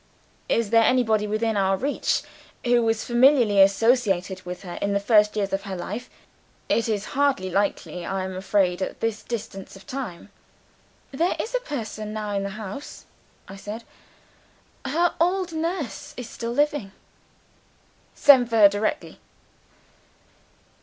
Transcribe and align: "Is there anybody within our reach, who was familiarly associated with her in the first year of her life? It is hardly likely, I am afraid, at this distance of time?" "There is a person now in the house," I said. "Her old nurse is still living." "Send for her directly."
"Is 0.49 0.71
there 0.71 0.81
anybody 0.81 1.27
within 1.27 1.55
our 1.55 1.77
reach, 1.77 2.23
who 2.65 2.81
was 2.81 3.03
familiarly 3.05 3.61
associated 3.61 4.41
with 4.47 4.63
her 4.63 4.79
in 4.81 4.93
the 4.93 4.99
first 4.99 5.35
year 5.35 5.47
of 5.51 5.61
her 5.61 5.75
life? 5.75 6.09
It 6.69 6.89
is 6.89 7.05
hardly 7.13 7.51
likely, 7.51 8.03
I 8.03 8.23
am 8.23 8.35
afraid, 8.35 8.81
at 8.81 8.99
this 8.99 9.21
distance 9.21 9.75
of 9.75 9.85
time?" 9.85 10.31
"There 11.11 11.35
is 11.37 11.53
a 11.53 11.59
person 11.59 12.13
now 12.13 12.33
in 12.35 12.41
the 12.41 12.49
house," 12.57 13.05
I 13.47 13.57
said. 13.57 13.83
"Her 14.85 15.13
old 15.21 15.51
nurse 15.53 16.15
is 16.17 16.27
still 16.27 16.51
living." 16.51 16.93
"Send 18.15 18.49
for 18.49 18.55
her 18.55 18.69
directly." 18.69 19.19